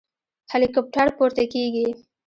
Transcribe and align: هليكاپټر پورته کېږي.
هليكاپټر 0.53 1.07
پورته 1.17 1.43
کېږي. 1.53 1.87